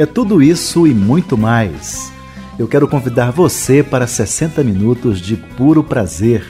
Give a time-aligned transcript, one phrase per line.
[0.00, 2.10] É tudo isso e muito mais.
[2.58, 6.42] Eu quero convidar você para 60 minutos de puro prazer.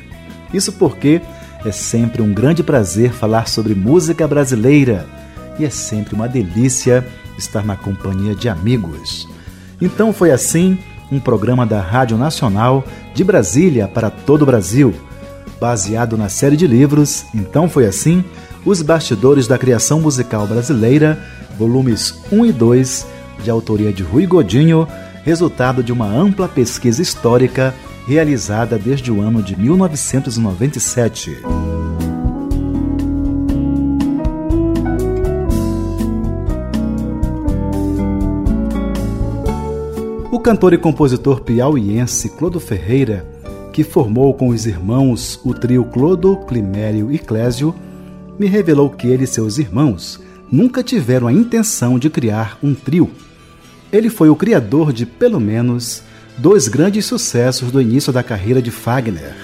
[0.54, 1.20] Isso porque
[1.64, 5.04] é sempre um grande prazer falar sobre música brasileira
[5.59, 7.04] e é sempre uma delícia
[7.36, 9.28] estar na companhia de amigos.
[9.82, 10.78] Então foi assim
[11.10, 14.95] um programa da Rádio Nacional de Brasília para todo o Brasil,
[15.60, 18.24] baseado na série de livros Então foi assim,
[18.64, 21.18] Os Bastidores da Criação Musical Brasileira,
[21.59, 24.87] volumes 1 e 2 de autoria de Rui Godinho,
[25.24, 27.74] resultado de uma ampla pesquisa histórica
[28.07, 31.38] realizada desde o ano de 1997.
[40.33, 43.27] O cantor e compositor piauiense Clodo Ferreira,
[43.73, 47.74] que formou com os irmãos o trio Clodo, Climério e Clésio,
[48.38, 53.11] me revelou que ele e seus irmãos nunca tiveram a intenção de criar um trio
[53.93, 56.02] ele foi o criador de, pelo menos,
[56.38, 59.35] dois grandes sucessos do início da carreira de Fagner: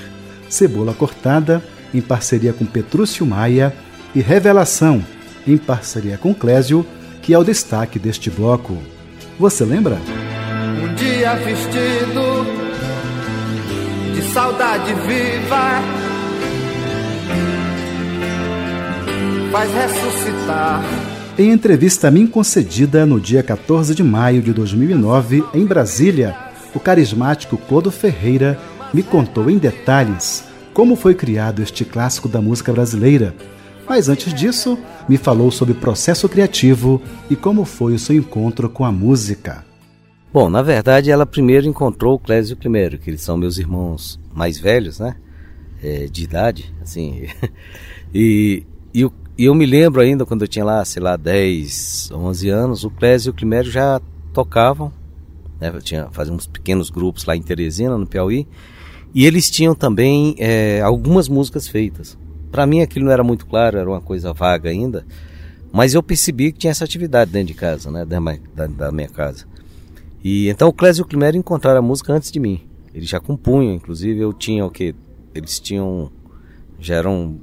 [0.49, 3.75] Cebola Cortada, em parceria com Petrúcio Maia,
[4.15, 5.05] e Revelação,
[5.47, 6.87] em parceria com Clésio,
[7.23, 8.79] que é o destaque deste bloco.
[9.39, 9.99] Você lembra?
[10.83, 12.47] Um dia vestido
[14.15, 15.83] de saudade viva
[19.51, 25.67] faz ressuscitar em entrevista a mim concedida no dia 14 de maio de 2009, em
[25.67, 26.35] Brasília,
[26.75, 28.59] o carismático Clodo Ferreira
[28.93, 33.35] me contou em detalhes como foi criado este clássico da música brasileira.
[33.87, 34.79] Mas antes disso,
[35.09, 39.65] me falou sobre o processo criativo e como foi o seu encontro com a música.
[40.33, 44.59] Bom, na verdade, ela primeiro encontrou o Clésio primeiro, que eles são meus irmãos mais
[44.59, 45.17] velhos, né?
[45.83, 47.27] É, de idade, assim.
[48.13, 52.11] e, e o e eu me lembro ainda quando eu tinha lá, sei lá, 10,
[52.13, 54.01] 11 anos, o Clésio e o Climério já
[54.33, 54.91] tocavam,
[55.61, 55.71] né?
[55.75, 58.47] Eu tinha fazer uns pequenos grupos lá em Teresina, no Piauí,
[59.15, 62.17] e eles tinham também é, algumas músicas feitas.
[62.51, 65.05] Para mim aquilo não era muito claro, era uma coisa vaga ainda,
[65.73, 69.45] mas eu percebi que tinha essa atividade dentro de casa, né, da, da minha casa.
[70.25, 72.63] E então o Clésio e o Climério encontraram a música antes de mim.
[72.95, 74.95] Eles já compunham, inclusive eu tinha o que
[75.35, 76.11] eles tinham
[76.81, 77.39] já eram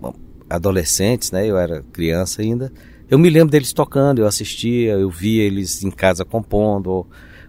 [0.56, 1.46] adolescentes, né?
[1.47, 2.72] Eu era criança ainda.
[3.09, 7.06] Eu me lembro deles tocando, eu assistia, eu via eles em casa compondo.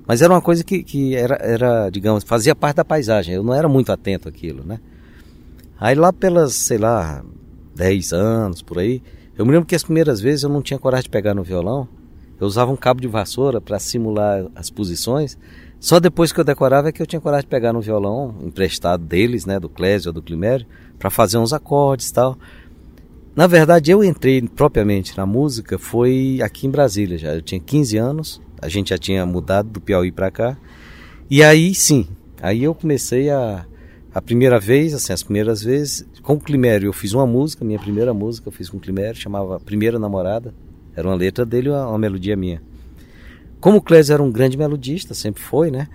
[0.06, 3.34] Mas era uma coisa que, que era, era, digamos, fazia parte da paisagem.
[3.34, 4.80] Eu não era muito atento àquilo, né?
[5.78, 7.24] Aí lá pelas, sei lá,
[7.74, 9.02] 10 anos, por aí,
[9.36, 11.88] eu me lembro que as primeiras vezes eu não tinha coragem de pegar no violão.
[12.40, 15.36] Eu usava um cabo de vassoura para simular as posições.
[15.78, 19.04] Só depois que eu decorava é que eu tinha coragem de pegar no violão emprestado
[19.04, 20.66] deles, né, do Clésio ou do Climério,
[20.98, 22.38] para fazer uns acordes e tal.
[23.36, 27.34] Na verdade, eu entrei propriamente na música foi aqui em Brasília já.
[27.34, 30.56] Eu tinha 15 anos, a gente já tinha mudado do Piauí para cá.
[31.28, 32.06] E aí sim,
[32.40, 33.66] aí eu comecei a
[34.14, 37.80] a primeira vez, assim, as primeiras vezes, com o Climério eu fiz uma música, minha
[37.80, 40.54] primeira música eu fiz com o Climério, chamava Primeira Namorada.
[40.94, 42.62] Era uma letra dele, uma, uma melodia minha.
[43.58, 45.88] Como o Clésio era um grande melodista, sempre foi, né?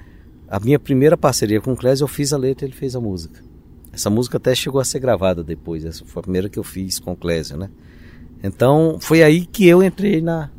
[0.49, 2.99] A minha primeira parceria com o Clésio, eu fiz a letra e ele fez a
[2.99, 3.41] música.
[3.91, 6.99] Essa música até chegou a ser gravada depois, essa foi a primeira que eu fiz
[6.99, 7.69] com o Clésio, né?
[8.43, 10.49] Então foi aí que eu entrei na,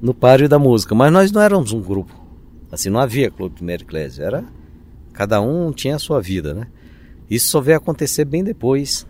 [0.00, 2.18] no páreo da música, mas nós não éramos um grupo.
[2.72, 4.44] Assim, não havia Clube Primeiro Clésio, era
[5.12, 6.66] cada um tinha a sua vida, né?
[7.28, 9.06] Isso só veio acontecer bem depois,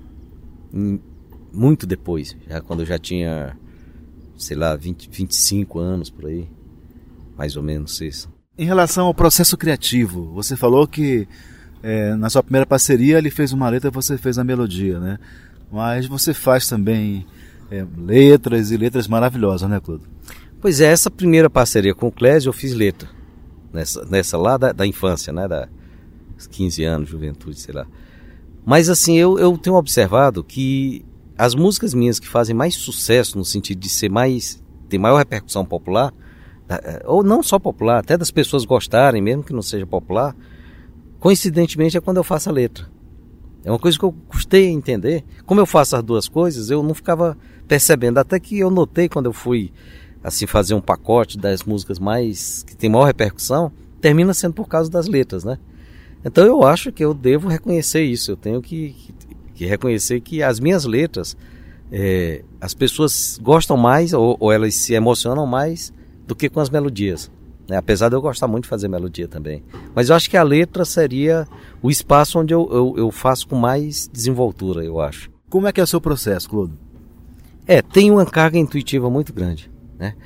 [1.52, 3.56] muito depois, já quando eu já tinha,
[4.36, 6.48] sei lá, 20, 25 anos por aí,
[7.36, 8.28] mais ou menos isso.
[8.58, 11.26] Em relação ao processo criativo, você falou que
[11.82, 15.18] é, na sua primeira parceria ele fez uma letra, você fez a melodia, né?
[15.70, 17.26] Mas você faz também
[17.70, 20.06] é, letras e letras maravilhosas, né, Claudio?
[20.60, 23.08] Pois é, essa primeira parceria com o Clésio eu fiz letra.
[23.72, 25.46] Nessa, nessa lá da, da infância, né?
[25.46, 25.68] Da
[26.50, 27.86] 15 anos, juventude, sei lá.
[28.64, 31.04] Mas assim, eu, eu tenho observado que
[31.36, 34.62] as músicas minhas que fazem mais sucesso no sentido de ser mais.
[34.88, 36.12] ter maior repercussão popular,
[36.68, 40.36] é, ou não só popular, até das pessoas gostarem, mesmo que não seja popular,
[41.20, 42.86] coincidentemente é quando eu faço a letra.
[43.62, 45.22] É uma coisa que eu custei a entender.
[45.44, 47.36] Como eu faço as duas coisas, eu não ficava
[47.68, 48.18] percebendo.
[48.18, 49.72] Até que eu notei quando eu fui
[50.24, 53.70] assim fazer um pacote das músicas mais que tem maior repercussão,
[54.00, 55.58] termina sendo por causa das letras, né?
[56.24, 58.32] Então eu acho que eu devo reconhecer isso.
[58.32, 59.14] Eu tenho que, que,
[59.54, 61.36] que reconhecer que as minhas letras
[61.92, 65.92] é, as pessoas gostam mais ou, ou, elas se emocionam mais
[66.26, 67.30] do que com as melodias.
[67.70, 67.76] Né?
[67.76, 69.62] Apesar de eu gostar muito de fazer melodia também.
[69.94, 71.46] Mas eu acho que a letra seria
[71.80, 75.30] o espaço onde eu, eu, eu faço com mais desenvoltura, eu acho.
[75.48, 76.76] Como é que é o seu processo, Clodo?
[77.68, 79.70] É, tem uma carga intuitiva muito grande.
[79.96, 80.16] Né?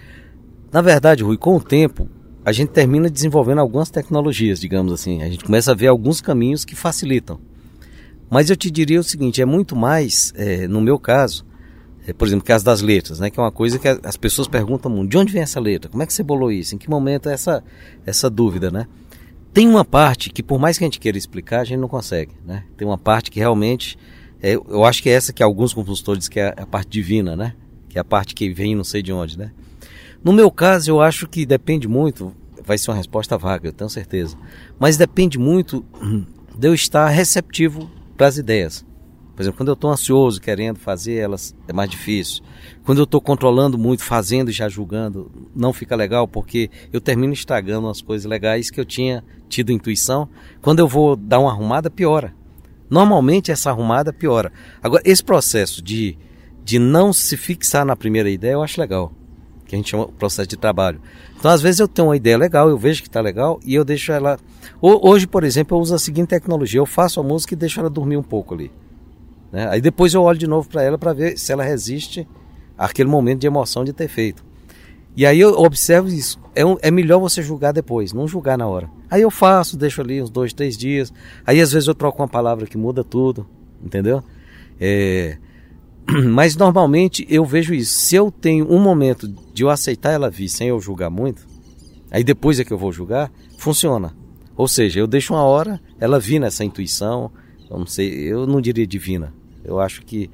[0.72, 2.08] Na verdade, Rui, com o tempo,
[2.42, 5.22] a gente termina desenvolvendo algumas tecnologias, digamos assim.
[5.22, 7.38] A gente começa a ver alguns caminhos que facilitam.
[8.30, 11.44] Mas eu te diria o seguinte: é muito mais, é, no meu caso,
[12.12, 15.16] por exemplo, caso das letras, né, que é uma coisa que as pessoas perguntam de
[15.16, 15.90] onde vem essa letra?
[15.90, 16.74] Como é que você bolou isso?
[16.74, 17.64] Em que momento é essa,
[18.04, 18.86] essa dúvida, né?
[19.54, 22.32] Tem uma parte que, por mais que a gente queira explicar, a gente não consegue,
[22.44, 22.64] né?
[22.76, 23.96] Tem uma parte que realmente,
[24.42, 27.34] é, eu acho que é essa que alguns compositores dizem que é a parte divina,
[27.34, 27.54] né?
[27.88, 29.52] Que é a parte que vem não sei de onde, né?
[30.22, 32.34] No meu caso, eu acho que depende muito,
[32.64, 34.36] vai ser uma resposta vaga, eu tenho certeza,
[34.78, 35.84] mas depende muito
[36.58, 38.84] de eu estar receptivo para as ideias.
[39.34, 42.42] Por exemplo, quando eu estou ansioso, querendo fazer elas, é mais difícil.
[42.84, 47.32] Quando eu estou controlando muito, fazendo e já julgando, não fica legal, porque eu termino
[47.32, 50.28] estragando as coisas legais que eu tinha tido intuição.
[50.62, 52.32] Quando eu vou dar uma arrumada, piora.
[52.88, 54.52] Normalmente essa arrumada piora.
[54.80, 56.16] Agora, esse processo de,
[56.64, 59.10] de não se fixar na primeira ideia, eu acho legal.
[59.66, 61.00] Que a gente chama processo de trabalho.
[61.36, 63.84] Então, às vezes eu tenho uma ideia legal, eu vejo que está legal e eu
[63.84, 64.38] deixo ela.
[64.80, 67.90] Hoje, por exemplo, eu uso a seguinte tecnologia: eu faço a música e deixo ela
[67.90, 68.70] dormir um pouco ali.
[69.54, 69.68] Né?
[69.70, 72.26] Aí depois eu olho de novo para ela para ver se ela resiste
[72.76, 74.44] àquele momento de emoção de ter feito.
[75.16, 76.40] E aí eu observo isso.
[76.56, 78.90] É, um, é melhor você julgar depois, não julgar na hora.
[79.08, 81.12] Aí eu faço, deixo ali uns dois, três dias.
[81.46, 83.46] Aí às vezes eu troco uma palavra que muda tudo,
[83.80, 84.24] entendeu?
[84.80, 85.38] É...
[86.26, 87.94] Mas normalmente eu vejo isso.
[87.94, 91.46] Se eu tenho um momento de eu aceitar ela vir sem eu julgar muito,
[92.10, 94.12] aí depois é que eu vou julgar, funciona.
[94.56, 97.30] Ou seja, eu deixo uma hora, ela vir nessa intuição,
[97.70, 99.32] eu não sei, eu não diria divina,
[99.64, 100.30] eu acho que,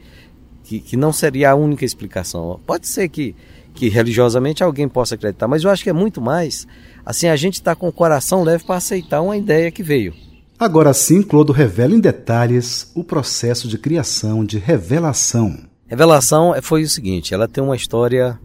[0.65, 2.59] que, que não seria a única explicação.
[2.67, 3.35] Pode ser que,
[3.75, 6.67] que religiosamente alguém possa acreditar, mas eu acho que é muito mais
[7.05, 10.15] assim a gente está com o coração leve para aceitar uma ideia que veio.
[10.59, 15.59] Agora sim, Clodo revela em detalhes o processo de criação de revelação.
[15.87, 18.39] Revelação foi o seguinte, ela tem uma história.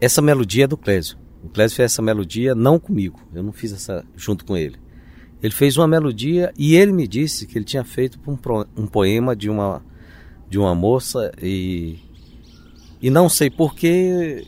[0.00, 1.18] Essa melodia é do Clésio.
[1.42, 4.76] O Clésio fez essa melodia não comigo, eu não fiz essa junto com ele.
[5.44, 8.38] Ele fez uma melodia e ele me disse que ele tinha feito um,
[8.82, 9.84] um poema de uma,
[10.48, 11.98] de uma moça e,
[12.98, 14.42] e não sei porquê,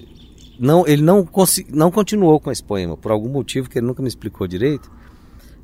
[0.58, 1.28] não, ele não,
[1.68, 4.90] não continuou com esse poema, por algum motivo que ele nunca me explicou direito.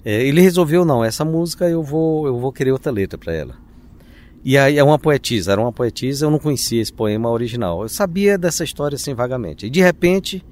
[0.04, 3.56] É, ele resolveu, não, essa música eu vou, eu vou querer outra letra para ela.
[4.44, 7.80] E aí é uma poetisa, era uma poetisa, eu não conhecia esse poema original.
[7.80, 9.64] Eu sabia dessa história assim vagamente.
[9.64, 10.44] E de repente,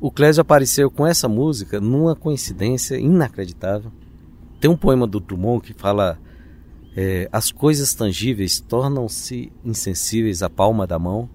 [0.00, 3.92] o Clésio apareceu com essa música numa coincidência inacreditável.
[4.64, 6.18] Tem um poema do Drummond que fala:
[6.96, 11.28] é, As coisas tangíveis tornam-se insensíveis à palma da mão,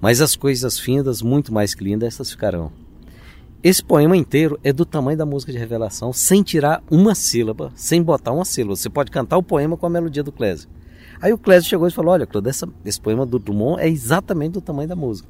[0.00, 2.72] mas as coisas findas, muito mais que lindas, essas ficarão.
[3.62, 8.02] Esse poema inteiro é do tamanho da música de revelação, sem tirar uma sílaba, sem
[8.02, 8.74] botar uma sílaba.
[8.74, 10.68] Você pode cantar o poema com a melodia do Clésio.
[11.22, 14.60] Aí o Clésio chegou e falou: Olha, essa, esse poema do Drummond é exatamente do
[14.60, 15.28] tamanho da música.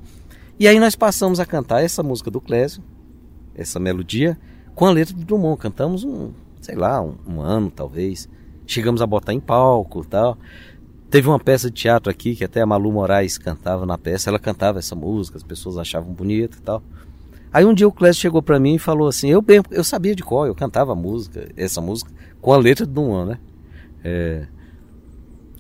[0.59, 2.83] E aí nós passamos a cantar essa música do Clésio,
[3.55, 4.41] essa melodia,
[4.75, 5.61] com a letra do Drummond.
[5.61, 6.31] Cantamos um,
[6.69, 8.29] sei lá, um, um ano talvez.
[8.67, 10.37] Chegamos a botar em palco tal.
[11.09, 14.29] Teve uma peça de teatro aqui que até a Malu Moraes cantava na peça.
[14.29, 16.83] Ela cantava essa música, as pessoas achavam bonita e tal.
[17.51, 20.15] Aí um dia o Clécio chegou para mim e falou assim: eu, bem, eu sabia
[20.15, 22.11] de qual, eu cantava a música, essa música,
[22.43, 23.39] com a letra do Duan, né?
[24.05, 24.47] É,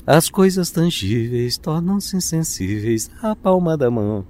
[0.06, 4.26] as coisas tangíveis tornam-se insensíveis à palma da mão.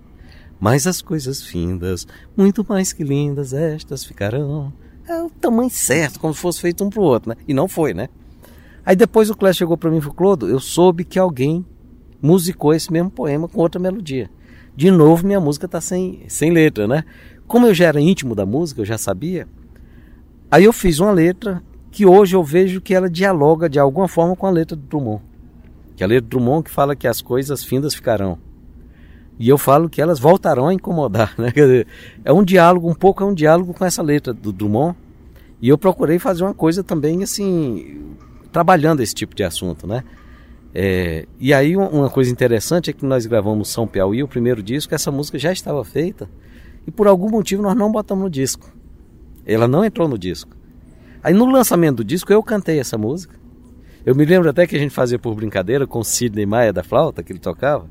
[0.61, 2.07] Mas as coisas findas,
[2.37, 4.73] muito mais que lindas, estas ficarão
[5.09, 7.37] é o tamanho certo, como se fosse feito um pro outro, né?
[7.47, 8.09] E não foi, né?
[8.85, 11.65] Aí depois o Clécio chegou para mim e falou, Clodo, eu soube que alguém
[12.23, 14.31] musicou esse mesmo poema com outra melodia.
[14.75, 17.05] De novo, minha música tá sem, sem letra, né?
[17.47, 19.49] Como eu já era íntimo da música, eu já sabia.
[20.51, 24.37] Aí eu fiz uma letra que hoje eu vejo que ela dialoga de alguma forma
[24.37, 25.23] com a letra do Drummond.
[25.97, 28.39] Que é a letra do Drummond que fala que as coisas findas ficarão.
[29.39, 31.53] E eu falo que elas voltarão a incomodar, né?
[31.55, 31.87] Dizer,
[32.25, 34.97] é um diálogo, um pouco é um diálogo com essa letra do Drummond.
[35.63, 38.15] E eu procurei fazer uma coisa também, assim,
[38.53, 40.03] trabalhando esse tipo de assunto, né?
[40.75, 44.95] É, e aí uma coisa interessante é que nós gravamos São Piauí, o primeiro disco,
[44.95, 46.29] essa música já estava feita
[46.87, 48.71] e por algum motivo nós não botamos no disco.
[49.47, 50.55] Ela não entrou no disco.
[51.23, 53.35] Aí no lançamento do disco eu cantei essa música.
[54.05, 56.83] Eu me lembro até que a gente fazia por brincadeira com o Sidney Maia da
[56.83, 57.89] flauta, que ele tocava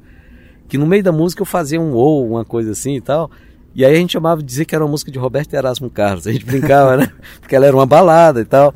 [0.68, 3.32] que no meio da música eu fazia um ou, uma coisa assim e tal.
[3.74, 6.28] E aí a gente chamava de dizer que era uma música de Roberto Erasmo Carlos.
[6.28, 7.12] A gente brincava, né?
[7.40, 8.74] Porque ela era uma balada e tal.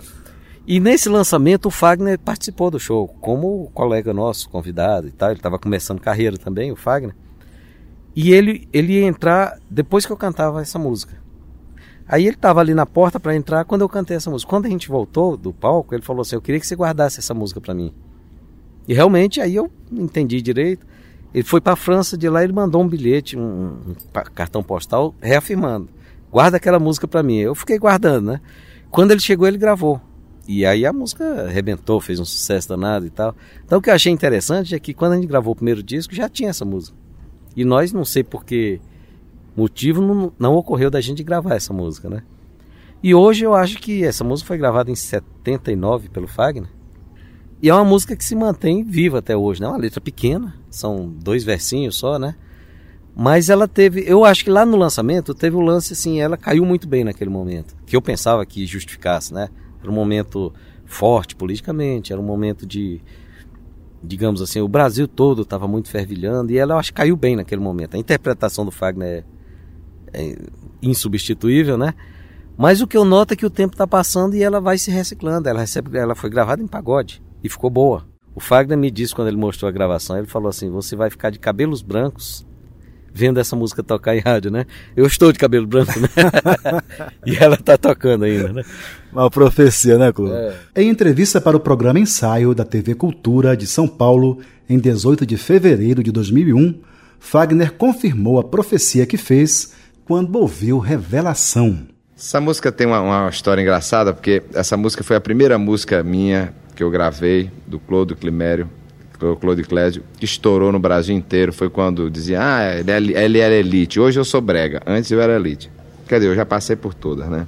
[0.68, 5.30] E nesse lançamento o Fagner participou do show, como colega nosso, convidado e tal.
[5.30, 7.16] Ele estava começando carreira também, o Fagner.
[8.16, 11.20] E ele, ele ia entrar depois que eu cantava essa música.
[12.08, 14.50] Aí ele estava ali na porta para entrar quando eu cantei essa música.
[14.50, 17.34] Quando a gente voltou do palco, ele falou assim: Eu queria que você guardasse essa
[17.34, 17.94] música para mim.
[18.88, 20.86] E realmente aí eu entendi direito.
[21.34, 23.96] Ele foi para a França, de lá ele mandou um bilhete, um, um
[24.34, 25.90] cartão postal, reafirmando:
[26.32, 27.38] guarda aquela música para mim.
[27.38, 28.42] Eu fiquei guardando, né?
[28.90, 30.02] Quando ele chegou, ele gravou.
[30.48, 33.36] E aí a música arrebentou, fez um sucesso danado e tal.
[33.64, 36.14] Então o que eu achei interessante é que quando a gente gravou o primeiro disco,
[36.14, 36.98] já tinha essa música.
[37.56, 38.82] E nós, não sei por que
[39.56, 42.24] motivo, não, não ocorreu da gente gravar essa música, né?
[43.04, 46.70] E hoje eu acho que essa música foi gravada em 79 pelo Fagner.
[47.62, 49.68] E é uma música que se mantém viva até hoje, né?
[49.68, 52.36] Uma letra pequena, são dois versinhos só, né?
[53.16, 56.38] Mas ela teve, eu acho que lá no lançamento teve o um lance assim, ela
[56.38, 59.50] caiu muito bem naquele momento, que eu pensava que justificasse, né?
[59.80, 60.52] Era um momento
[60.86, 63.00] forte politicamente, era um momento de,
[64.02, 67.62] digamos assim, o Brasil todo estava muito fervilhando e ela eu acho caiu bem naquele
[67.62, 67.94] momento.
[67.94, 69.24] A interpretação do Fagner
[70.12, 70.38] é, é
[70.82, 71.94] insubstituível, né?
[72.58, 74.90] Mas o que eu noto é que o tempo está passando e ela vai se
[74.90, 75.48] reciclando.
[75.48, 78.06] Ela, recebe, ela foi gravada em pagode e ficou boa.
[78.34, 81.30] O Fagner me disse quando ele mostrou a gravação, ele falou assim: "Você vai ficar
[81.30, 82.46] de cabelos brancos
[83.14, 84.66] vendo essa música tocar em rádio, né?
[84.96, 86.08] Eu estou de cabelo branco, né?
[87.26, 88.64] e ela está tocando ainda, né?
[89.12, 90.34] Uma profecia, né, Clô?
[90.34, 90.56] É.
[90.76, 95.38] Em entrevista para o programa Ensaio da TV Cultura de São Paulo, em 18 de
[95.38, 96.80] fevereiro de 2001,
[97.20, 99.74] Fagner confirmou a profecia que fez
[100.06, 101.88] quando ouviu Revelação.
[102.18, 106.54] Essa música tem uma, uma história engraçada, porque essa música foi a primeira música minha
[106.76, 108.70] que eu gravei, do Clodo Climério,
[109.40, 111.54] Claude Clésio, que estourou no Brasil inteiro.
[111.54, 114.00] Foi quando dizia, ah, ele, é, ele era elite.
[114.00, 114.82] Hoje eu sou brega.
[114.86, 115.70] Antes eu era elite.
[116.08, 117.48] Quer dizer, eu já passei por todas, né?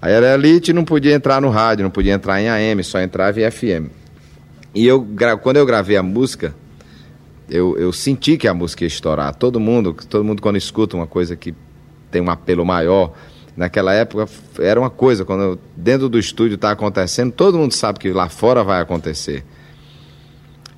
[0.00, 3.40] Aí era elite não podia entrar no rádio, não podia entrar em AM, só entrava
[3.40, 3.90] em FM.
[4.72, 5.04] E eu,
[5.42, 6.54] quando eu gravei a música,
[7.50, 9.34] eu, eu senti que a música ia estourar.
[9.34, 11.52] Todo mundo, todo mundo quando escuta uma coisa que
[12.12, 13.12] tem um apelo maior,
[13.58, 14.28] naquela época
[14.60, 18.62] era uma coisa, quando dentro do estúdio está acontecendo, todo mundo sabe que lá fora
[18.62, 19.44] vai acontecer.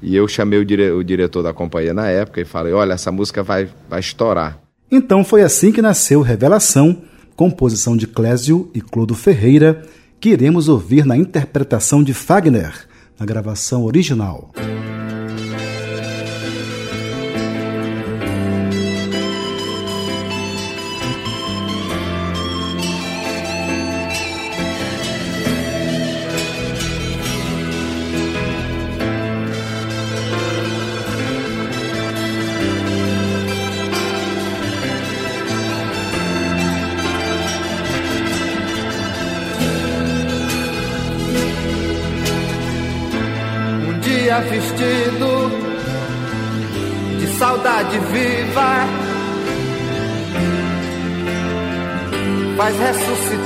[0.03, 3.13] E eu chamei o, dire o diretor da companhia na época e falei: olha, essa
[3.13, 4.59] música vai, vai estourar.
[4.91, 7.03] Então foi assim que nasceu Revelação,
[7.37, 9.83] composição de Clésio e Clodo Ferreira,
[10.19, 12.73] que iremos ouvir na interpretação de Fagner,
[13.19, 14.51] na gravação original.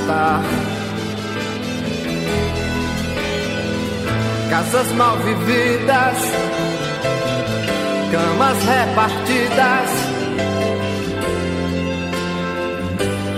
[0.05, 0.41] Ressuscitar
[4.49, 6.17] casas mal vividas,
[8.11, 9.89] camas repartidas,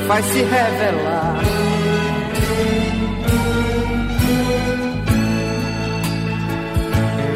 [0.07, 1.37] faz se revelar.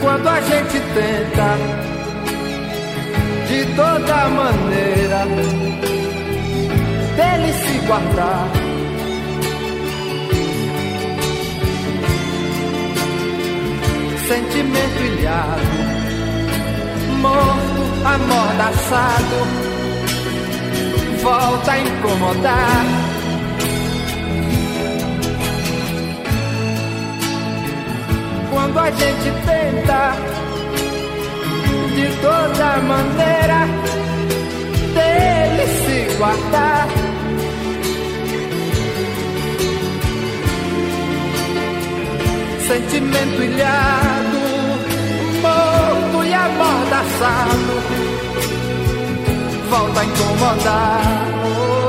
[0.02, 1.58] quando a gente tenta
[3.48, 5.26] de toda maneira
[7.16, 8.61] dele se guardar.
[14.32, 15.62] Sentimento ilhado,
[17.20, 19.38] morto, amordaçado,
[21.22, 23.12] volta a incomodar.
[28.52, 30.16] quando a gente tenta
[31.94, 33.68] de toda maneira
[34.94, 36.88] dele se guardar.
[42.68, 44.21] Sentimento ilhado,
[47.02, 47.58] amordaçado,
[49.70, 51.81] volta a incomodar.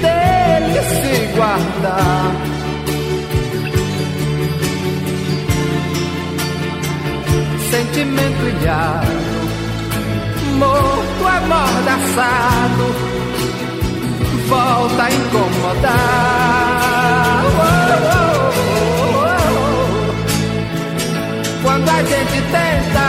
[0.00, 2.32] Dele se guardar.
[7.70, 9.06] Sentimento ilhado,
[10.58, 12.86] morto amordaçado,
[14.48, 16.00] volta a incomodar.
[17.44, 17.62] Oh,
[18.02, 18.22] oh,
[19.16, 19.40] oh,
[21.62, 23.08] Quando a gente tenta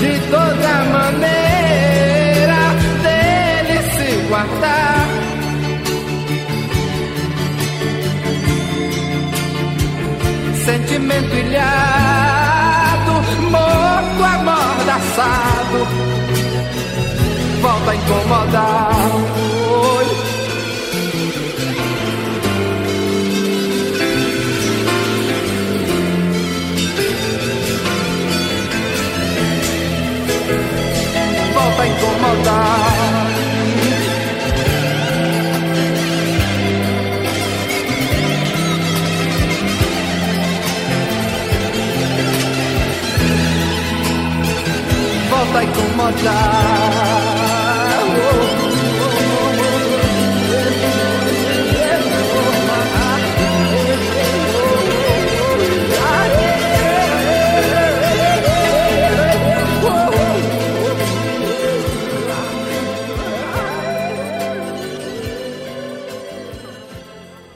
[0.00, 2.13] de toda maneira
[10.64, 13.12] Sentimento ilhado,
[13.50, 15.86] morto, amordaçado,
[17.60, 19.63] volta a incomodar.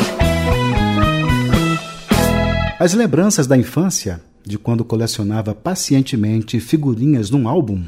[2.79, 7.85] As lembranças da infância, de quando colecionava pacientemente figurinhas num álbum,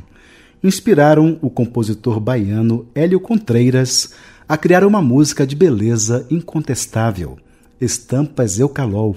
[0.62, 4.12] inspiraram o compositor baiano Hélio Contreiras
[4.49, 7.37] a criar uma música de beleza incontestável,
[7.81, 9.16] Estampas Eucalol.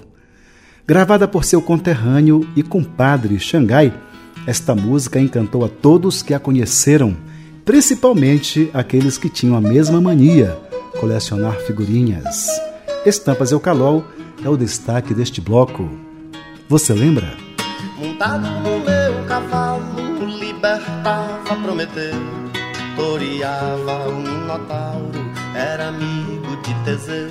[0.88, 3.94] Gravada por seu conterrâneo e compadre Xangai,
[4.48, 7.16] esta música encantou a todos que a conheceram,
[7.64, 10.58] principalmente aqueles que tinham a mesma mania,
[11.00, 12.48] colecionar figurinhas.
[13.06, 14.04] Estampas Eucalol
[14.44, 15.90] é o destaque deste bloco.
[16.68, 17.36] Você lembra?
[17.98, 19.84] Montado no meu cavalo,
[20.40, 22.14] libertava Prometeu,
[22.96, 25.20] toreava o Minotauro,
[25.56, 27.30] era amigo de Teseu.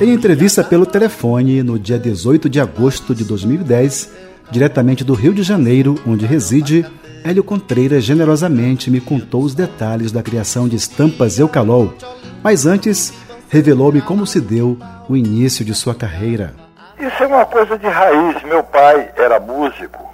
[0.00, 4.10] Em entrevista pelo telefone no dia 18 de agosto de 2010,
[4.50, 6.86] diretamente do Rio de Janeiro, onde reside,
[7.22, 11.94] Hélio Contreira generosamente me contou os detalhes da criação de estampas Eucalol.
[12.42, 13.12] Mas antes,
[13.50, 16.54] revelou-me como se deu o início de sua carreira.
[16.96, 18.40] Isso é uma coisa de raiz.
[18.44, 20.08] Meu pai era músico.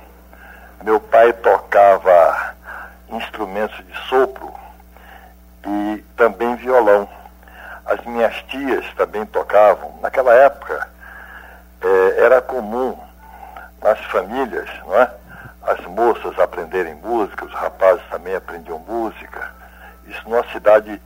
[0.83, 2.55] Meu pai tocava
[3.11, 4.53] instrumentos de sopro
[5.67, 7.07] e também violão.
[7.85, 9.93] As minhas tias também tocavam.
[10.01, 10.89] Naquela época
[11.83, 12.97] é, era comum
[13.83, 15.11] nas famílias, não é?
[15.63, 19.51] As moças aprenderem música, os rapazes também aprendiam música.
[20.07, 21.01] Isso numa cidade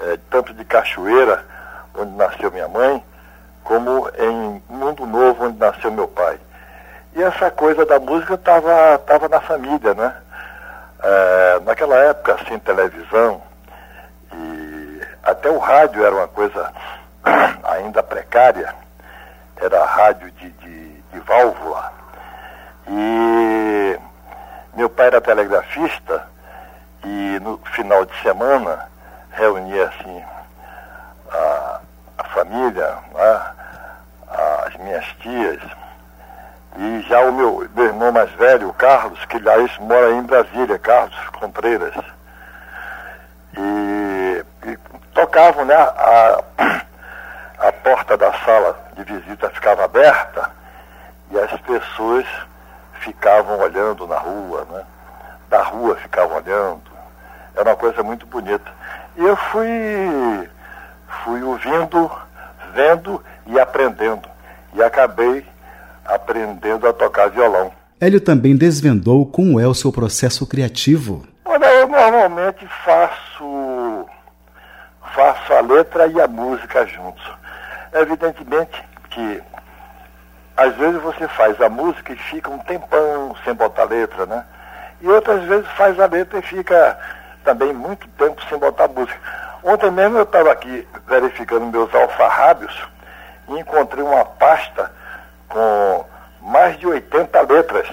[0.00, 1.51] é, tanto de Cachoeira
[1.94, 3.02] onde nasceu minha mãe,
[3.64, 6.38] como em Mundo Novo, onde nasceu meu pai.
[7.14, 10.14] E essa coisa da música estava tava na família, né?
[11.02, 13.42] É, naquela época, sem televisão,
[14.32, 16.72] e até o rádio era uma coisa
[17.64, 18.74] ainda precária,
[19.56, 21.92] era rádio de, de, de válvula.
[22.88, 23.98] E
[24.74, 26.26] meu pai era telegrafista
[27.04, 28.88] e no final de semana
[29.32, 30.24] reunia assim
[31.32, 31.80] a,
[32.18, 33.52] a família, né,
[34.66, 35.60] as minhas tias,
[36.76, 40.78] e já o meu, meu irmão mais velho, o Carlos, que aliás mora em Brasília,
[40.78, 41.94] Carlos Contreiras.
[43.54, 44.78] E, e
[45.12, 45.74] tocavam, né?
[45.74, 46.42] A,
[47.58, 50.50] a porta da sala de visita ficava aberta
[51.30, 52.26] e as pessoas
[53.00, 54.82] ficavam olhando na rua, né?
[55.50, 56.90] Da rua ficavam olhando.
[57.54, 58.70] Era uma coisa muito bonita.
[59.16, 60.50] E eu fui
[61.32, 62.10] fui ouvindo,
[62.74, 64.28] vendo e aprendendo.
[64.74, 65.42] E acabei
[66.04, 67.72] aprendendo a tocar violão.
[67.98, 71.26] Hélio também desvendou como é o seu processo criativo.
[71.44, 74.06] Olha, eu normalmente faço,
[75.14, 77.24] faço a letra e a música juntos.
[77.94, 79.42] Evidentemente que
[80.56, 84.44] às vezes você faz a música e fica um tempão sem botar letra, né?
[85.00, 86.98] E outras vezes faz a letra e fica
[87.42, 89.41] também muito tempo sem botar música.
[89.62, 92.76] Ontem mesmo eu estava aqui verificando meus alfarrábios
[93.48, 94.90] e encontrei uma pasta
[95.48, 96.04] com
[96.40, 97.88] mais de 80 letras.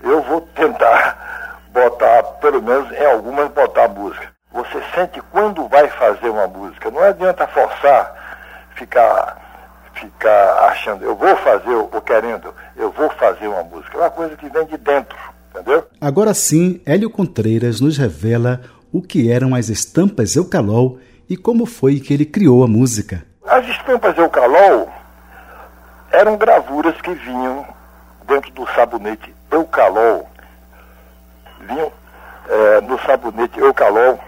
[0.00, 4.30] Eu vou tentar botar, pelo menos em algumas, botar música.
[4.52, 6.90] Você sente quando vai fazer uma música.
[6.90, 8.14] Não adianta forçar,
[8.76, 9.38] ficar,
[9.94, 13.96] ficar achando, eu vou fazer, ou querendo, eu vou fazer uma música.
[13.96, 15.16] É uma coisa que vem de dentro,
[15.50, 15.84] entendeu?
[16.00, 18.60] Agora sim, Hélio Contreiras nos revela
[18.92, 23.24] o que eram as estampas Eucalol e como foi que ele criou a música.
[23.46, 24.92] As estampas Eucalol
[26.10, 27.66] eram gravuras que vinham
[28.26, 30.28] dentro do sabonete Eucalol,
[31.60, 31.90] vinham
[32.48, 34.20] é, no sabonete Eucalol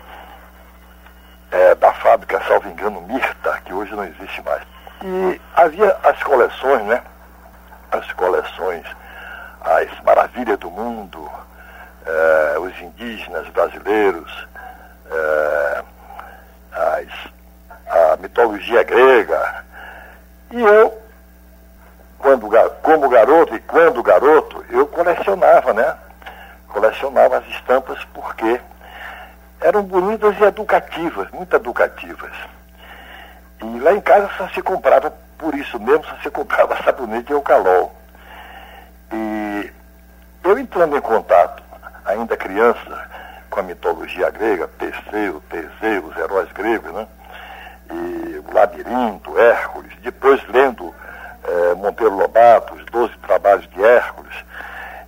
[1.51, 4.63] é, da fábrica, salvo engano, Mirta, que hoje não existe mais.
[5.03, 7.03] E havia as coleções, né?
[7.93, 8.85] As coleções,
[9.61, 11.31] as maravilhas do mundo,
[12.07, 14.49] é, os indígenas brasileiros,
[15.11, 15.83] é,
[16.73, 17.09] as,
[17.87, 19.65] a mitologia grega.
[20.51, 20.99] E eu,
[22.19, 22.49] quando,
[22.83, 25.97] como garoto e quando garoto, eu colecionava, né?
[26.69, 28.61] Colecionava as estampas porque
[29.61, 32.33] eram bonitas e educativas, muito educativas.
[33.63, 37.41] E lá em casa só se comprava, por isso mesmo, só se comprava sabonete e
[37.41, 37.95] calol.
[39.13, 39.73] E
[40.45, 41.63] eu entrando em contato,
[42.05, 43.11] ainda criança,
[43.55, 47.07] com a mitologia grega, Perseu, Teseu, os heróis gregos, né?
[47.89, 50.93] E o Labirinto, Hércules, depois lendo
[51.45, 54.35] é, Monteiro Lobato, os Doze Trabalhos de Hércules,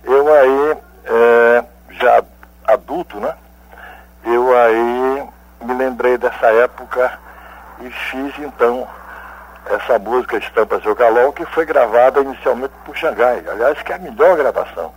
[0.05, 2.23] eu aí, é, já
[2.65, 3.35] adulto, né?
[4.23, 5.27] Eu aí
[5.61, 7.19] me lembrei dessa época
[7.81, 8.87] e fiz então
[9.69, 13.99] essa música Estampas do Galol, que foi gravada inicialmente por Xangai, aliás, que é a
[13.99, 14.93] melhor gravação.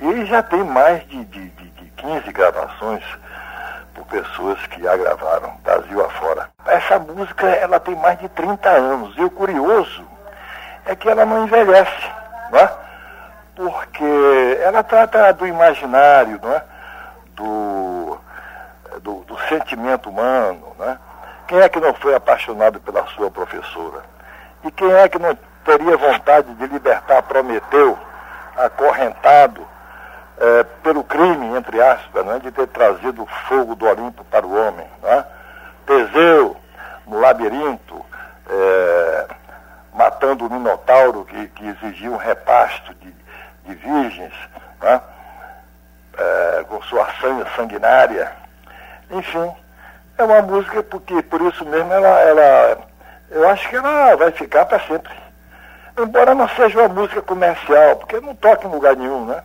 [0.00, 3.02] E já tem mais de, de, de 15 gravações
[3.94, 6.48] por pessoas que a gravaram, Brasil afora.
[6.66, 9.16] Essa música, ela tem mais de 30 anos.
[9.16, 10.06] E o curioso
[10.84, 12.10] é que ela não envelhece,
[12.50, 12.72] não é?
[13.54, 16.62] Porque ela trata do imaginário, não é?
[17.34, 18.18] Do,
[19.02, 20.98] do, do sentimento humano, não é?
[21.48, 24.02] Quem é que não foi apaixonado pela sua professora?
[24.64, 27.98] E quem é que não teria vontade de libertar Prometeu,
[28.56, 29.66] acorrentado
[30.38, 34.54] é, pelo crime, entre aspas, né, de ter trazido o fogo do Olimpo para o
[34.54, 34.86] homem.
[35.02, 35.24] Né?
[35.86, 36.56] Teseu,
[37.06, 38.04] no labirinto,
[38.48, 39.26] é,
[39.94, 43.14] matando o Minotauro que, que, exigia um repasto de,
[43.64, 44.34] de virgens,
[44.82, 45.00] né?
[46.18, 48.32] é, com sua sangue sanguinária.
[49.10, 49.52] Enfim,
[50.18, 52.78] é uma música porque por isso mesmo ela, ela
[53.30, 55.12] eu acho que ela vai ficar para sempre.
[55.98, 59.42] Embora não seja uma música comercial, porque não toca em lugar nenhum, né?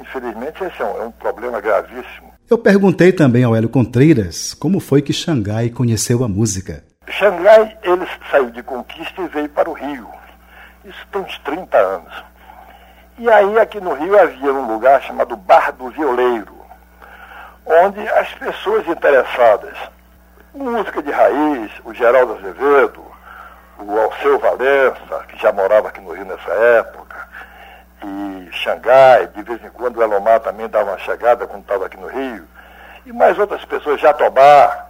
[0.00, 2.32] Infelizmente, esse é um, é um problema gravíssimo.
[2.48, 6.84] Eu perguntei também ao Hélio Contreiras como foi que Xangai conheceu a música.
[7.08, 10.08] Xangai, ele saiu de Conquista e veio para o Rio.
[10.84, 12.24] Isso tem uns 30 anos.
[13.18, 16.54] E aí, aqui no Rio, havia um lugar chamado Bar do Violeiro,
[17.66, 19.76] onde as pessoas interessadas
[20.56, 23.04] música de raiz, o Geraldo Azevedo,
[23.78, 27.05] o Alceu Valença, que já morava aqui no Rio nessa época,
[28.06, 31.96] e Xangai, de vez em quando o Elomar também dava uma chegada quando estava aqui
[31.96, 32.46] no Rio,
[33.04, 34.86] e mais outras pessoas, Jatobá,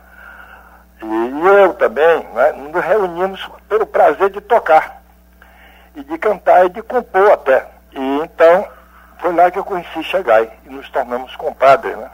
[1.03, 5.03] e eu também, né, nos reuníamos pelo prazer de tocar,
[5.95, 7.67] e de cantar e de compor até.
[7.93, 8.69] E então
[9.19, 11.97] foi lá que eu conheci Xangai e nos tornamos compadres.
[11.97, 12.11] Né?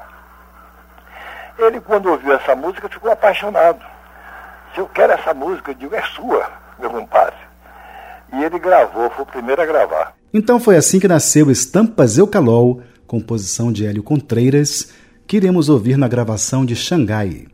[1.59, 3.85] Ele, quando ouviu essa música, ficou apaixonado.
[4.73, 7.37] Se eu quero essa música, eu digo, é sua, meu compadre.
[8.33, 10.15] E ele gravou, foi o primeiro a gravar.
[10.35, 14.89] Então foi assim que nasceu Estampas Eucalol, composição de Hélio Contreiras,
[15.27, 17.47] que iremos ouvir na gravação de Xangai.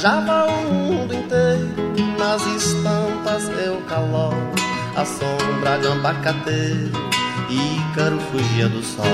[0.00, 1.68] Viajava o mundo inteiro
[2.18, 4.32] nas estampas Eucalol,
[4.96, 6.90] a sombra de abacateiro,
[7.50, 9.04] Ícaro fugia do sol.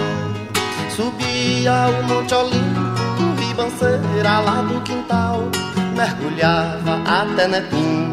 [0.94, 5.50] Subia o Monte Olimpo, ribanceira lá do quintal,
[5.96, 8.12] mergulhava até Netuno,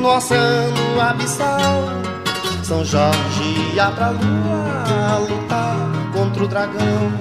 [0.00, 1.82] no oceano abissal.
[2.62, 5.76] São Jorge ia pra lua lutar
[6.14, 7.12] contra o dragão.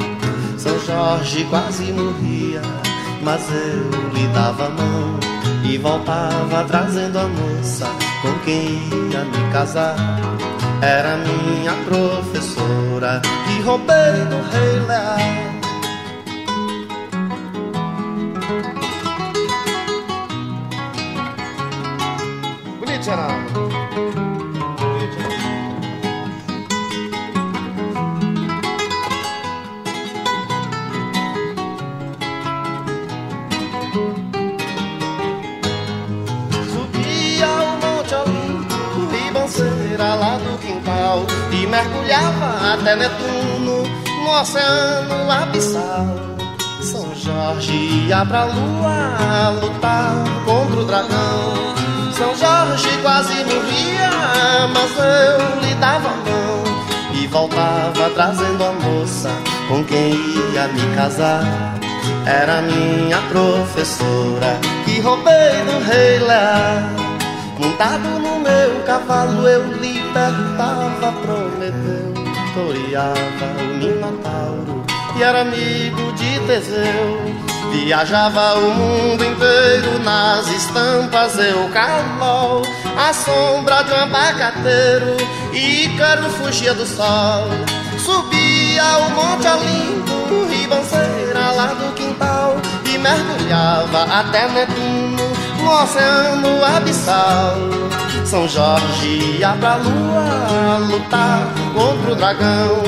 [0.58, 2.62] São Jorge quase morria
[3.22, 5.20] mas eu lhe dava a mão
[5.64, 7.88] e voltava trazendo a moça
[8.22, 9.96] com quem ia me casar.
[10.82, 15.55] Era minha professora que roubei do rei Lear.
[44.42, 46.08] Oceano abissal.
[46.82, 47.74] São Jorge
[48.08, 50.14] ia pra lua lutar
[50.46, 51.54] contra o dragão.
[52.14, 54.10] São Jorge quase morria,
[54.74, 56.64] mas eu lhe dava a mão
[57.14, 59.30] e voltava trazendo a moça
[59.68, 60.14] com quem
[60.54, 61.44] ia me casar.
[62.26, 66.90] Era minha professora que roubei do rei Lear.
[67.60, 72.25] Montado no meu cavalo eu libertava Prometeu,
[72.56, 74.86] toreava o Minotauro
[75.18, 77.36] e era amigo de Teseu.
[77.72, 82.62] Viajava o mundo inteiro nas estampas Eucalol,
[82.98, 85.18] a sombra de um abacateiro,
[85.54, 87.50] Ícaro fugia do sol.
[87.98, 95.18] Subia o Monte Olimpo, ribanceira lá do quintal, e mergulhava até Netuno
[95.62, 97.58] no oceano abissal.
[98.26, 102.82] São Jorge ia pra lua lutar contra o dragão.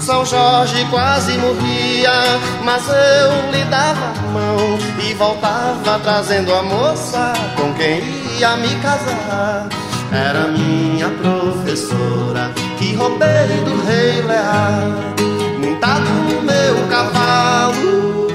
[0.00, 7.34] São Jorge quase morria, mas eu lhe dava a mão e voltava trazendo a moça
[7.56, 8.00] com quem
[8.38, 9.68] ia me casar.
[10.10, 15.14] Era minha professora que roubei do rei Lear,
[15.60, 18.28] montado no meu cavalo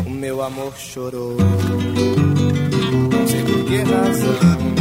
[0.06, 4.79] O meu amor chorou, não sei por que razão.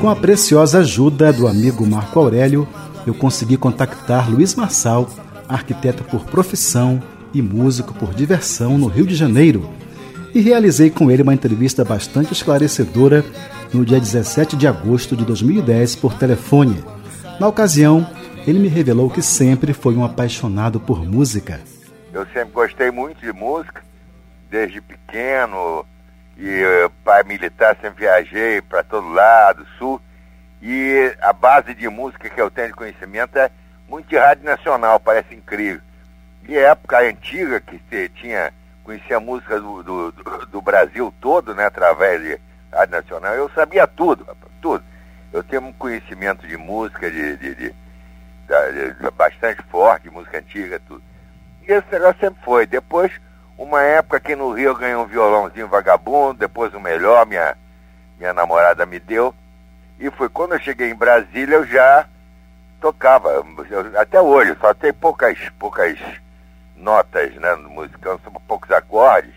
[0.00, 2.66] Com a preciosa ajuda do amigo Marco Aurélio,
[3.06, 5.06] eu consegui contactar Luiz Marçal,
[5.46, 7.02] arquiteto por profissão
[7.34, 9.68] e músico por diversão no Rio de Janeiro,
[10.34, 13.22] e realizei com ele uma entrevista bastante esclarecedora
[13.72, 16.82] no dia 17 de agosto de 2010 por telefone.
[17.38, 18.08] Na ocasião,
[18.46, 21.60] ele me revelou que sempre foi um apaixonado por música.
[22.12, 23.82] Eu sempre gostei muito de música,
[24.50, 25.84] desde pequeno,
[26.40, 30.00] e uh, pai militar, sempre viajei para todo lado, sul,
[30.62, 33.50] e a base de música que eu tenho de conhecimento é
[33.86, 35.82] muito de rádio nacional, parece incrível.
[36.48, 40.12] E época antiga que você tinha, conhecia música do, do,
[40.46, 42.40] do Brasil todo, né, através de
[42.72, 44.26] Rádio Nacional, eu sabia tudo,
[44.62, 44.82] tudo.
[45.32, 51.02] Eu tenho um conhecimento de música de, de, de, de bastante forte, música antiga, tudo.
[51.68, 52.66] E esse negócio sempre foi.
[52.66, 53.12] Depois,
[53.62, 57.56] uma época aqui no Rio eu ganhei um violãozinho vagabundo, depois o melhor, minha,
[58.18, 59.34] minha namorada me deu.
[59.98, 62.06] E foi quando eu cheguei em Brasília, eu já
[62.80, 65.98] tocava, eu, até hoje, só tem poucas, poucas
[66.74, 69.34] notas né, no musicão, são poucos acordes,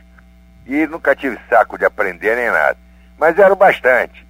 [0.65, 2.77] e nunca tive saco de aprender nem nada
[3.23, 4.27] mas eram bastante.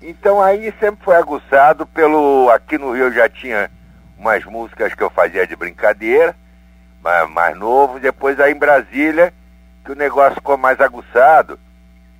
[0.00, 2.48] Então aí sempre foi aguçado pelo.
[2.50, 3.68] Aqui no Rio já tinha
[4.16, 6.34] umas músicas que eu fazia de brincadeira,
[7.02, 9.32] mais, novo, depois aí em Brasília,
[9.84, 11.58] que o negócio ficou mais aguçado,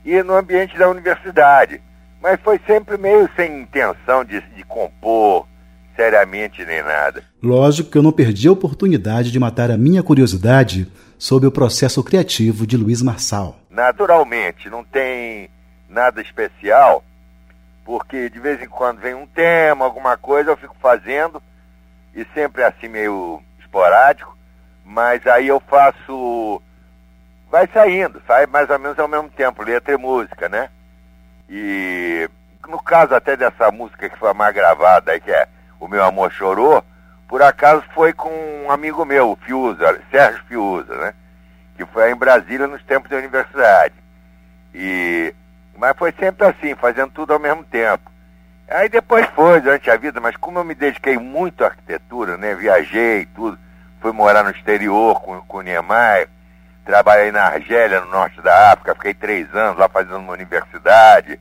[0.04, 1.80] e no ambiente da universidade.
[2.22, 5.46] Mas foi sempre meio sem intenção de, de compor
[5.96, 7.22] seriamente nem nada.
[7.42, 12.02] Lógico que eu não perdi a oportunidade de matar a minha curiosidade sobre o processo
[12.02, 13.56] criativo de Luiz Marçal.
[13.68, 15.50] Naturalmente, não tem
[15.88, 17.04] nada especial,
[17.84, 21.42] porque de vez em quando vem um tema, alguma coisa, eu fico fazendo,
[22.14, 24.34] e sempre assim meio esporádico,
[24.90, 26.60] mas aí eu faço.
[27.48, 30.68] Vai saindo, sai mais ou menos ao mesmo tempo, letra e música, né?
[31.48, 32.28] E
[32.68, 35.48] no caso até dessa música que foi mais gravada aí, que é
[35.78, 36.84] O Meu Amor Chorou,
[37.28, 38.30] por acaso foi com
[38.64, 41.14] um amigo meu, o Fiuza, Sérgio Fiuza, né?
[41.76, 43.94] Que foi em Brasília nos tempos da universidade.
[44.74, 45.34] E
[45.76, 48.10] mas foi sempre assim, fazendo tudo ao mesmo tempo.
[48.68, 52.54] Aí depois foi, durante a vida, mas como eu me dediquei muito à arquitetura, né?
[52.54, 53.58] Viajei tudo,
[54.00, 56.28] fui morar no exterior com, com o Niemeyer,
[56.84, 61.38] trabalhei na Argélia, no norte da África, fiquei três anos lá fazendo uma universidade,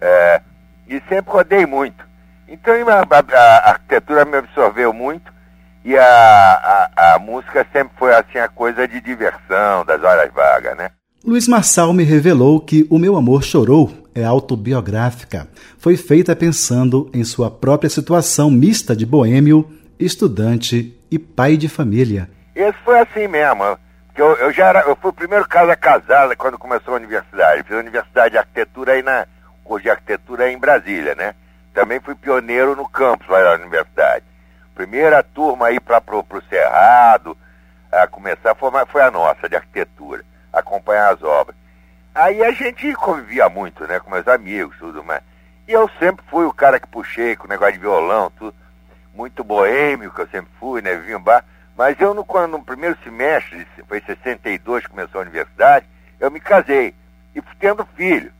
[0.00, 0.40] é,
[0.86, 2.04] e sempre rodei muito.
[2.48, 5.32] Então a, a, a, arquitetura me absorveu muito
[5.84, 10.90] e a, a, música sempre foi assim a coisa de diversão, das horas vagas, né?
[11.24, 15.48] Luiz Marçal me revelou que O Meu Amor Chorou é autobiográfica.
[15.76, 22.30] Foi feita pensando em sua própria situação mista de boêmio, estudante e pai de família.
[22.54, 23.78] Esse foi assim mesmo.
[24.14, 27.62] Eu, eu já era, eu fui o primeiro caso a casar quando começou a universidade.
[27.64, 29.26] Fiz a universidade de arquitetura aí na
[29.62, 31.34] curso de arquitetura aí em Brasília, né?
[31.74, 34.24] Também fui pioneiro no campus lá da universidade.
[34.74, 37.36] Primeira turma aí para pro, pro Cerrado,
[37.92, 41.56] a começar foi, foi a nossa de arquitetura acompanhar as obras.
[42.14, 45.22] Aí a gente convivia muito, né, com meus amigos, tudo mais.
[45.68, 48.54] E eu sempre fui o cara que puxei com o negócio de violão, tudo.
[49.16, 51.44] Muito boêmio, que eu sempre fui, né, vim bar.
[51.76, 55.86] Mas eu, no, quando, no primeiro semestre, foi 62 que começou a universidade,
[56.20, 56.94] eu me casei.
[57.34, 58.32] E fui tendo filho.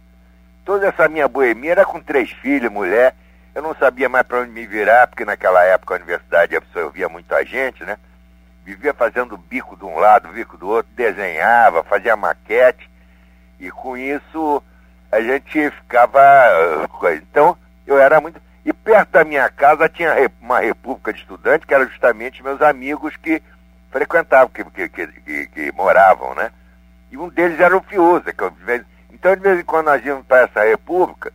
[0.65, 3.15] Toda essa minha boemia era com três filhos, mulher.
[3.55, 7.45] Eu não sabia mais para onde me virar, porque naquela época a universidade absorvia muita
[7.45, 7.99] gente, né?
[8.67, 12.91] vivia fazendo bico de um lado, bico do outro, desenhava, fazia maquete,
[13.61, 14.61] e com isso
[15.11, 16.21] a gente ficava.
[17.01, 18.41] Uh, então, eu era muito.
[18.67, 23.17] E perto da minha casa tinha uma república de estudantes, que eram justamente meus amigos
[23.17, 23.41] que
[23.91, 26.51] frequentavam, que, que, que, que moravam, né?
[27.11, 28.53] E um deles era o Fiuza, que eu,
[29.13, 31.33] então de vez em quando nós íamos para essa república,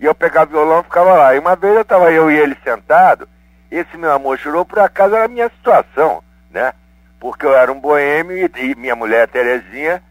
[0.00, 1.34] e eu pegava violão e ficava lá.
[1.34, 3.28] E uma vez eu estava eu e ele sentado,
[3.70, 6.74] esse meu amor chorou, por acaso era a minha situação né?
[7.18, 10.02] Porque eu era um boêmio e, e minha mulher, Terezinha,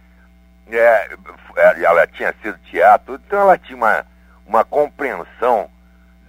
[0.69, 1.09] é,
[1.83, 4.05] ela tinha sido teatro, então ela tinha uma,
[4.45, 5.69] uma compreensão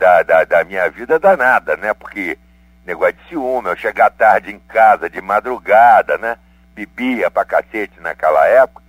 [0.02, 1.94] da, da, da minha vida danada, né?
[1.94, 2.36] Porque
[2.84, 6.36] negócio de ciúme, eu chegar tarde em casa, de madrugada, né?
[6.74, 8.82] Bebia pra cacete naquela época.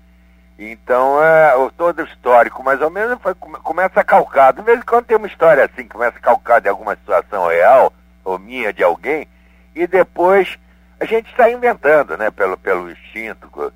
[0.58, 4.54] Então, é, todo histórico, mais ou menos, foi, começa a calcar.
[4.54, 7.94] De vez em quando tem uma história assim, começa a calcar de alguma situação real,
[8.24, 9.28] ou minha, de alguém,
[9.76, 10.58] e depois
[11.00, 13.74] a gente está inventando, né, pelo, pelo instinto,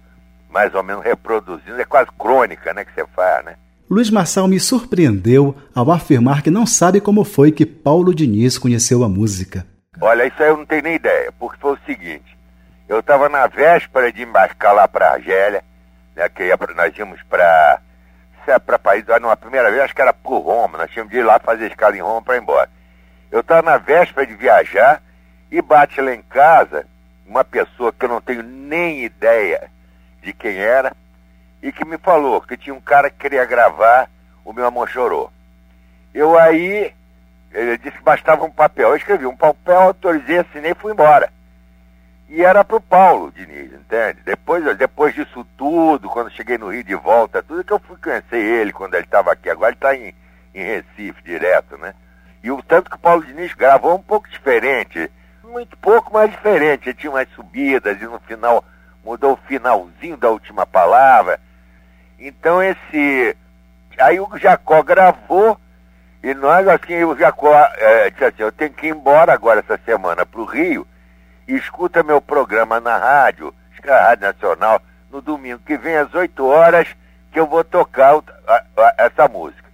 [0.49, 3.55] mais ou menos reproduzindo, é quase crônica, né, que você faz, né?
[3.89, 9.01] Luiz Marçal me surpreendeu ao afirmar que não sabe como foi que Paulo Diniz conheceu
[9.01, 9.65] a música.
[10.01, 12.37] Olha, isso aí eu não tenho nem ideia, porque foi o seguinte,
[12.89, 15.63] eu estava na véspera de embarcar lá para Argélia,
[16.13, 17.81] né, que ia, nós íamos para
[18.45, 21.19] é para país, não, a primeira vez acho que era por Roma, nós tínhamos de
[21.19, 22.69] ir lá fazer escala em Roma para ir embora.
[23.29, 25.01] Eu estava na véspera de viajar
[25.51, 26.85] e bate lá em casa
[27.25, 29.69] uma pessoa que eu não tenho nem ideia
[30.21, 30.93] de quem era
[31.61, 34.09] e que me falou que tinha um cara que queria gravar
[34.43, 35.31] o meu amor chorou.
[36.13, 36.93] Eu aí,
[37.51, 38.89] ele disse que bastava um papel.
[38.89, 41.31] Eu escrevi um papel, autorizei, assinei e fui embora.
[42.29, 44.19] E era pro Paulo Diniz, entende?
[44.25, 48.37] Depois, depois disso tudo, quando cheguei no Rio de volta, tudo que eu fui conhecer
[48.37, 49.49] ele quando ele estava aqui.
[49.49, 50.13] Agora ele está em,
[50.53, 51.93] em Recife direto, né?
[52.43, 55.09] E o tanto que o Paulo Diniz gravou um pouco diferente
[55.47, 56.89] muito pouco mais diferente.
[56.89, 58.63] Ele tinha umas subidas e no final
[59.03, 61.39] mudou o finalzinho da última palavra.
[62.19, 63.35] Então esse.
[63.99, 65.59] Aí o Jacó gravou
[66.23, 69.79] e nós, assim, o Jacó é, disse assim, eu tenho que ir embora agora essa
[69.85, 70.85] semana para o Rio
[71.47, 73.53] e escuta meu programa na rádio,
[73.83, 76.87] é a Rádio Nacional, no domingo que vem às 8 horas
[77.31, 79.67] que eu vou tocar a, a, essa música.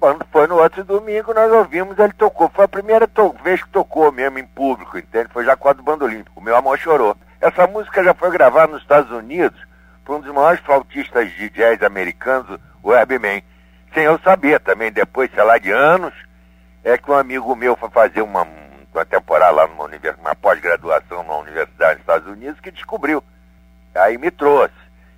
[0.00, 2.50] Quando foi no outro domingo, nós ouvimos, ele tocou.
[2.50, 3.08] Foi a primeira
[3.42, 5.28] vez que tocou mesmo em público, entende?
[5.32, 6.24] Foi a do bandolim.
[6.34, 7.16] O meu amor chorou.
[7.40, 9.58] Essa música já foi gravada nos Estados Unidos
[10.06, 13.42] por um dos maiores flautistas de jazz americanos, o Herbie Mann.
[13.92, 16.14] Sem eu saber também, depois, sei lá, de anos,
[16.82, 20.16] é que um amigo meu foi fazer uma, um uma temporada lá numa, univers...
[20.16, 23.22] numa pós-graduação numa universidade nos Estados Unidos, que descobriu.
[23.94, 24.74] Aí me trouxe.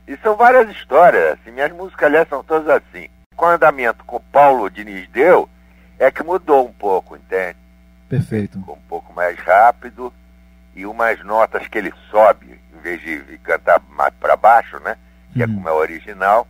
[0.07, 3.09] E são várias histórias, assim, minhas músicas, aliás, são todas assim.
[3.37, 5.49] Com o andamento que o Paulo Diniz deu,
[5.99, 7.57] é que mudou um pouco, entende?
[8.09, 8.59] Perfeito.
[8.59, 10.13] Ficou um pouco mais rápido
[10.75, 12.59] e umas notas que ele sobe,
[12.97, 14.97] vez de cantar mais para baixo, né?
[15.35, 15.55] Que é Uhum.
[15.57, 16.47] como é o original,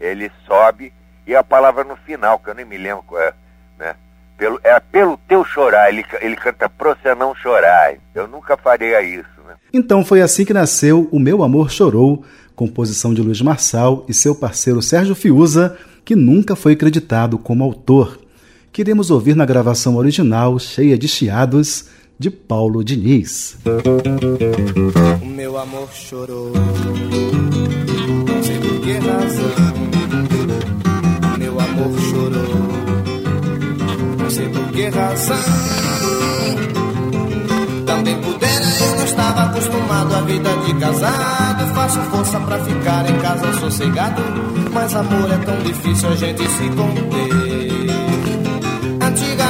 [0.00, 0.92] ele sobe
[1.26, 3.32] e a palavra no final, que eu nem me lembro qual é,
[3.78, 3.94] né?
[4.36, 7.94] Pelo, é pelo teu chorar, ele, ele canta pro você não chorar.
[8.14, 9.54] Eu nunca faria isso, né?
[9.72, 12.24] Então foi assim que nasceu O Meu Amor Chorou,
[12.56, 18.18] composição de Luiz Marçal e seu parceiro Sérgio Fiuza, que nunca foi acreditado como autor.
[18.72, 23.56] Queremos ouvir na gravação original, cheia de chiados, de Paulo Diniz.
[25.22, 29.52] O meu amor chorou, não sei por que razão.
[31.38, 32.54] Meu amor chorou,
[34.18, 35.36] não sei por que razão.
[37.86, 41.74] Também pudera, eu não estava acostumado à vida de casado.
[41.74, 44.22] Faço força pra ficar em casa sossegado.
[44.72, 48.01] Mas amor é tão difícil a gente se conter.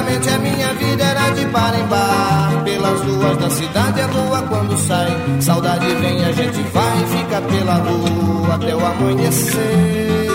[0.02, 2.64] Antigamente a minha vida era de bar em bar.
[2.64, 5.40] Pelas ruas da cidade a lua quando sai.
[5.40, 10.28] Saudade vem, a gente vai e fica pela rua Até o amanhecer.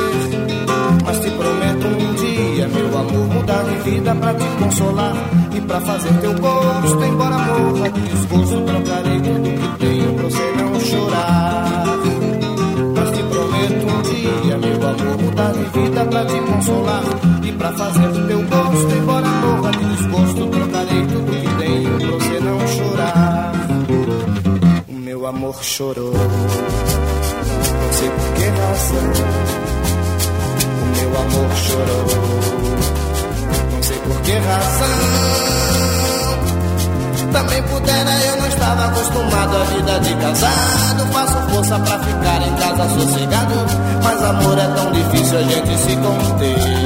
[1.06, 5.14] Mas te prometo um dia, meu amor Mudar de vida pra te consolar
[5.54, 10.54] E pra fazer teu gosto Embora morra de desgosto Trocarei tudo que tenho pra você
[10.58, 11.86] não chorar.
[12.96, 18.08] Mas te prometo um dia, meu amor, mudar de vida pra te consolar pra fazer
[18.10, 23.52] do teu gosto, embora morra de desgosto, trocarei tudo que tenho pra você não chorar.
[24.88, 29.12] O meu amor chorou, não sei por que razão.
[30.82, 32.08] O meu amor chorou,
[33.72, 35.28] não sei por que razão.
[37.32, 41.08] Também pudera, eu não estava acostumado à vida de casado.
[41.12, 43.56] Faço força pra ficar em casa sossegado.
[44.04, 46.77] Mas amor é tão difícil a gente se conter.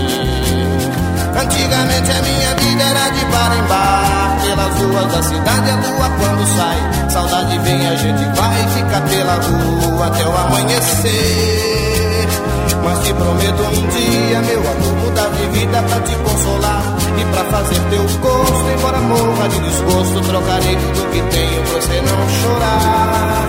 [1.42, 4.38] Antigamente a minha vida era de bar em bar.
[4.44, 7.10] Pelas ruas da cidade, a lua quando sai.
[7.10, 11.82] Saudade vem, a gente vai fica pela rua até o amanhecer.
[12.84, 16.84] Mas te prometo um dia, meu amor, mudar de vida pra te consolar
[17.20, 18.70] e pra fazer teu gosto.
[18.78, 23.48] Embora morra de desgosto, trocarei tudo que tenho pra você não chorar.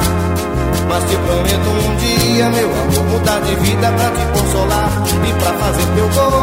[0.89, 4.91] Mas te prometo um dia, meu amor, mudar de vida pra te consolar
[5.29, 6.42] e pra fazer teu gosto.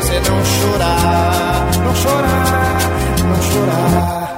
[0.00, 1.70] Você não chorar.
[1.84, 2.78] Não chorar,
[3.22, 4.30] não chorar.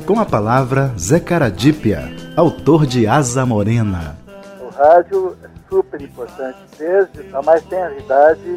[0.06, 2.02] Com a palavra Zé Caradípia,
[2.36, 4.16] autor de Asa Morena.
[4.60, 6.58] O rádio é super importante.
[6.76, 8.56] Desde a mais tenra idade,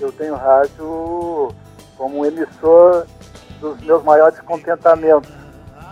[0.00, 1.52] eu tenho rádio
[1.96, 3.06] como um emissor
[3.60, 5.30] dos meus maiores contentamentos.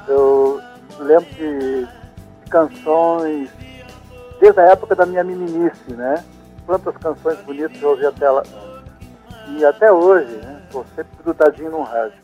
[0.07, 0.61] Eu
[1.01, 1.89] lembro de
[2.49, 3.51] canções
[4.41, 6.25] desde a época da minha meninice, né?
[6.65, 8.45] Quantas canções bonitas eu ouvi até lá.
[9.49, 10.63] E até hoje, né?
[10.65, 12.22] Estou sempre grudadinho no rádio.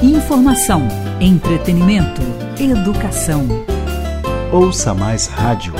[0.00, 0.86] Informação,
[1.20, 2.22] entretenimento,
[2.60, 3.48] educação.
[4.52, 5.74] Ouça mais rádio.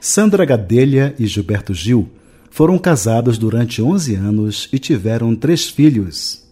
[0.00, 2.10] Sandra Gadelha e Gilberto Gil
[2.50, 6.42] foram casados durante 11 anos e tiveram três filhos: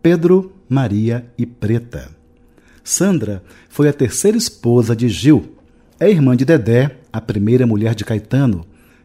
[0.00, 2.08] Pedro, Maria e Preta.
[2.82, 5.54] Sandra foi a terceira esposa de Gil.
[6.00, 8.64] É irmã de Dedé, a primeira mulher de Caetano.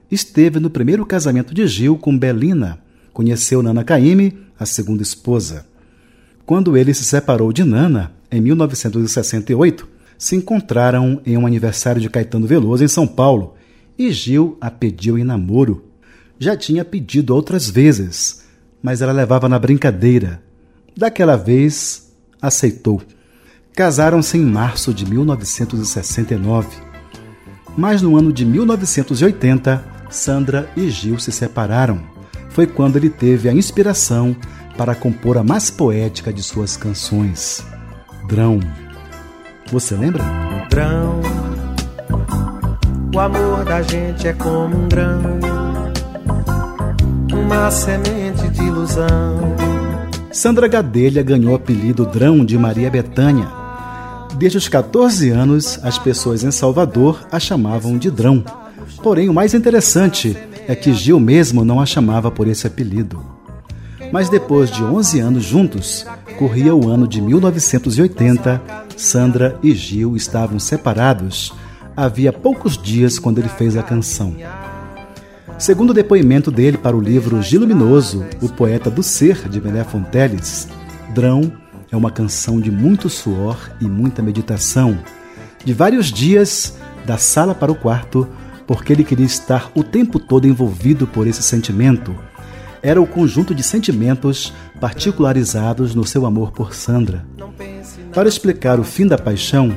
[0.09, 2.79] Esteve no primeiro casamento de Gil com Belina.
[3.11, 5.69] Conheceu Nana Caymmi, a segunda esposa.
[6.51, 9.87] Quando ele se separou de Nana, em 1968,
[10.17, 13.55] se encontraram em um aniversário de Caetano Veloso em São Paulo
[13.97, 15.85] e Gil a pediu em namoro.
[16.37, 18.43] Já tinha pedido outras vezes,
[18.83, 20.43] mas ela levava na brincadeira.
[20.93, 23.01] Daquela vez, aceitou.
[23.73, 26.67] Casaram-se em março de 1969.
[27.77, 32.03] Mas no ano de 1980, Sandra e Gil se separaram.
[32.49, 34.35] Foi quando ele teve a inspiração
[34.77, 37.65] para compor a mais poética de suas canções,
[38.27, 38.59] Drão.
[39.71, 40.23] Você lembra?
[40.69, 41.21] Drão,
[43.13, 45.21] o amor da gente é como um grão,
[47.33, 49.55] uma semente de ilusão.
[50.31, 53.47] Sandra Gadelha ganhou o apelido Drão de Maria Betânia.
[54.37, 58.43] Desde os 14 anos, as pessoas em Salvador a chamavam de Drão.
[59.03, 63.40] Porém, o mais interessante é que Gil mesmo não a chamava por esse apelido.
[64.11, 66.05] Mas depois de 11 anos juntos,
[66.37, 68.61] corria o ano de 1980,
[68.97, 71.53] Sandra e Gil estavam separados.
[71.95, 74.35] Havia poucos dias quando ele fez a canção.
[75.57, 79.83] Segundo o depoimento dele para o livro Gil Luminoso, o poeta do ser de Bené
[79.83, 80.67] Fonteles,
[81.13, 81.51] Drão
[81.91, 84.99] é uma canção de muito suor e muita meditação,
[85.63, 88.27] de vários dias da sala para o quarto,
[88.65, 92.15] porque ele queria estar o tempo todo envolvido por esse sentimento
[92.83, 97.25] era o conjunto de sentimentos particularizados no seu amor por Sandra.
[98.13, 99.75] Para explicar o fim da paixão,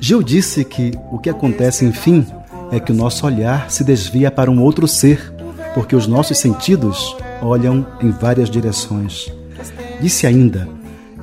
[0.00, 2.26] Gil disse que o que acontece, enfim,
[2.70, 5.32] é que o nosso olhar se desvia para um outro ser,
[5.74, 9.32] porque os nossos sentidos olham em várias direções.
[10.00, 10.68] Disse ainda: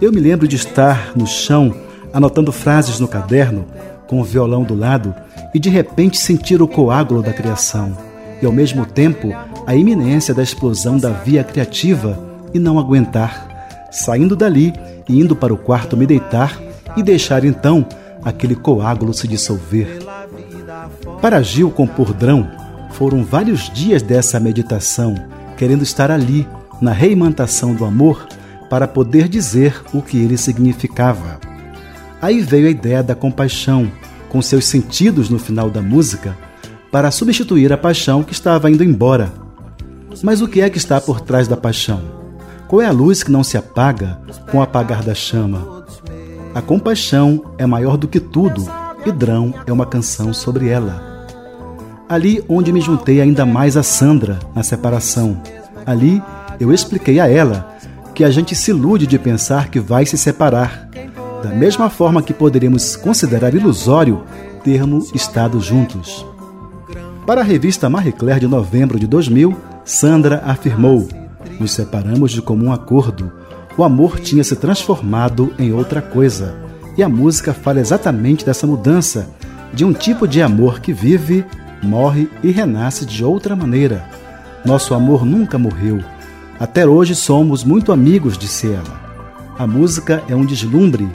[0.02, 1.74] Eu me lembro de estar no chão,
[2.14, 3.66] anotando frases no caderno,
[4.08, 5.16] com o violão do lado,
[5.54, 7.98] e de repente sentir o coágulo da criação,
[8.42, 9.32] e ao mesmo tempo
[9.66, 12.18] a iminência da explosão da via criativa
[12.54, 14.74] e não aguentar, saindo dali
[15.08, 16.60] e indo para o quarto me deitar
[16.96, 17.86] e deixar então
[18.24, 20.00] aquele coágulo se dissolver.
[21.22, 22.50] Para Gil compor Drão,
[22.92, 25.16] foram vários dias dessa meditação,
[25.58, 26.48] querendo estar ali,
[26.82, 28.28] na reimantação do amor,
[28.70, 31.40] para poder dizer o que ele significava.
[32.22, 33.92] Aí veio a ideia da compaixão,
[34.30, 36.38] com seus sentidos no final da música,
[36.96, 39.30] para substituir a paixão que estava indo embora
[40.24, 42.02] mas o que é que está por trás da paixão?
[42.70, 44.18] Qual é a luz que não se apaga
[44.50, 45.84] com o apagar da chama?
[46.54, 48.66] A compaixão é maior do que tudo
[49.06, 51.28] e Drão é uma canção sobre ela.
[52.08, 55.42] Ali onde me juntei ainda mais a Sandra na separação,
[55.86, 56.24] ali
[56.62, 57.76] eu expliquei a ela
[58.14, 60.90] que a gente se ilude de pensar que vai se separar,
[61.44, 64.24] da mesma forma que poderíamos considerar ilusório
[64.64, 66.26] termos estado juntos.
[67.26, 71.08] Para a revista Marie Claire de novembro de 2000, Sandra afirmou:
[71.60, 73.32] Nos separamos de comum acordo.
[73.76, 76.56] O amor tinha se transformado em outra coisa.
[76.96, 79.28] E a música fala exatamente dessa mudança,
[79.74, 81.44] de um tipo de amor que vive,
[81.82, 84.06] morre e renasce de outra maneira.
[84.64, 86.04] Nosso amor nunca morreu.
[86.60, 89.02] Até hoje somos muito amigos, disse ela.
[89.58, 91.10] A música é um deslumbre.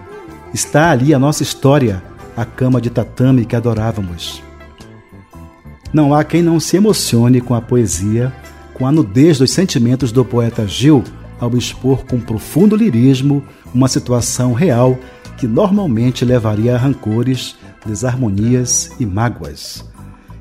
[0.53, 2.03] Está ali a nossa história,
[2.37, 4.50] a cama de tatame que adorávamos.
[5.93, 8.33] Não há quem não se emocione com a poesia
[8.81, 11.05] com a nudez dos sentimentos do poeta Gil
[11.39, 14.99] ao expor com profundo lirismo uma situação real
[15.37, 19.85] que normalmente levaria a rancores, desarmonias e mágoas.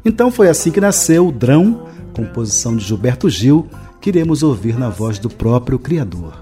[0.06, 3.68] Então foi assim que nasceu o Drão, composição de Gilberto Gil,
[4.00, 6.42] que iremos ouvir na voz do próprio criador.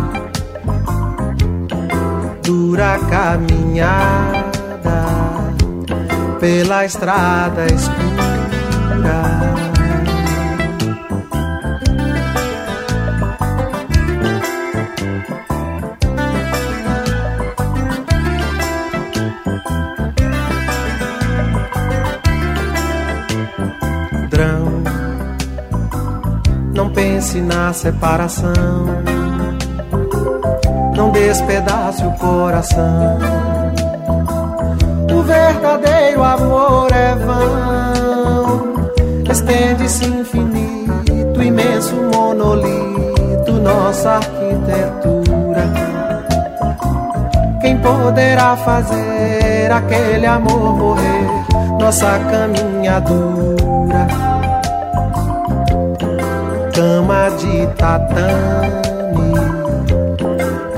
[2.71, 4.45] Dura caminhada
[6.39, 8.01] pela estrada escura.
[24.29, 24.83] Drão,
[26.73, 29.01] não pense na separação
[31.01, 33.17] não despedace o coração.
[35.11, 38.91] O verdadeiro amor é vão,
[39.27, 45.71] estende-se infinito, imenso monolito, nossa arquitetura.
[47.81, 51.45] poderá fazer aquele amor morrer?
[51.79, 54.07] Nossa caminhadura,
[56.75, 59.50] cama de tatame,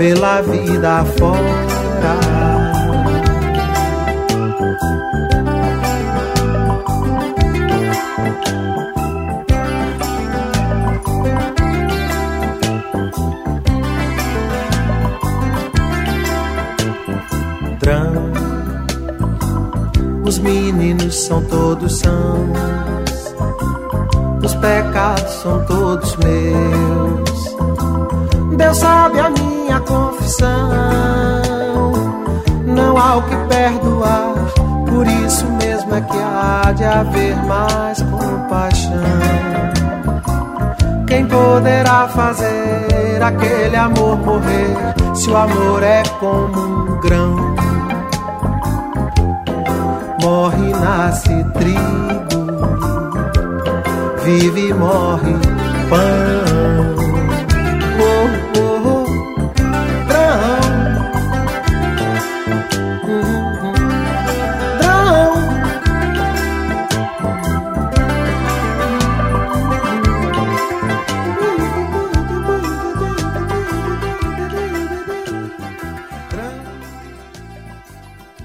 [0.04, 1.64] pela vida fora.
[20.26, 22.49] Os meninos são todos sãos,
[36.94, 38.91] haver mais compaixão.
[41.08, 44.76] Quem poderá fazer aquele amor morrer,
[45.14, 47.54] se o amor é como um grão?
[50.24, 52.46] morre, nasce trigo,
[54.24, 55.34] vive morre
[55.89, 56.43] pão.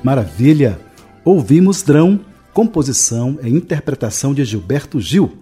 [0.03, 0.79] Maravilha!
[1.25, 2.21] Ouvimos Drão,
[2.53, 5.33] composição e interpretação de Gilberto Gil.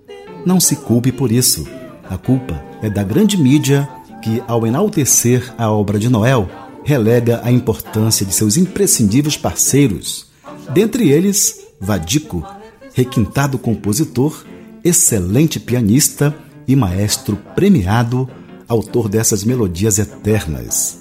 [0.45, 1.67] Não se culpe por isso.
[2.09, 3.87] A culpa é da grande mídia
[4.21, 6.49] que, ao enaltecer a obra de Noel,
[6.83, 10.33] relega a importância de seus imprescindíveis parceiros,
[10.71, 12.45] Dentre eles, Vadico,
[12.93, 14.45] requintado compositor,
[14.83, 16.35] excelente pianista
[16.67, 18.29] e maestro premiado,
[18.67, 20.99] autor dessas melodias eternas.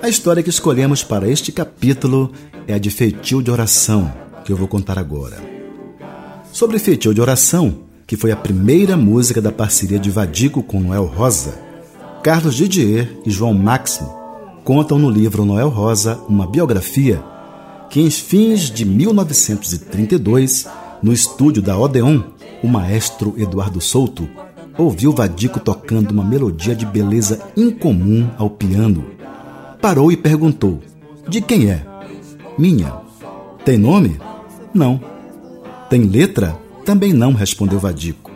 [0.00, 2.32] A história que escolhemos para este capítulo
[2.66, 4.12] é a de Feitio de Oração,
[4.44, 5.59] que eu vou contar agora.
[6.52, 11.06] Sobre Feitio de Oração, que foi a primeira música da parceria de Vadico com Noel
[11.06, 11.58] Rosa,
[12.22, 14.20] Carlos Didier e João Máximo
[14.64, 17.22] contam no livro Noel Rosa uma biografia
[17.88, 20.68] que em fins de 1932,
[21.02, 22.22] no estúdio da Odeon,
[22.62, 24.28] o maestro Eduardo Souto
[24.78, 29.04] ouviu Vadico tocando uma melodia de beleza incomum ao piano.
[29.80, 30.80] Parou e perguntou:
[31.28, 31.84] De quem é?
[32.56, 32.92] Minha.
[33.64, 34.20] Tem nome?
[34.72, 35.00] Não.
[35.90, 36.56] Tem letra?
[36.84, 38.30] Também não, respondeu Vadico.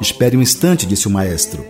[0.00, 1.62] Espere um instante, disse o maestro.